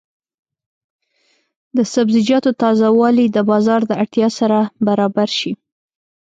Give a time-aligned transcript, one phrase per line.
[1.75, 5.51] د سبزیجاتو تازه والي د بازار د اړتیا سره برابر شي.